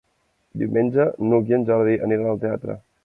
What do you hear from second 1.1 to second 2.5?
n'Hug i en Jordi aniran al